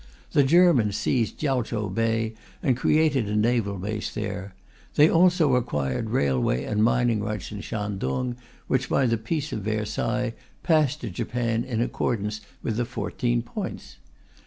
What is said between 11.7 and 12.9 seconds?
accordance with the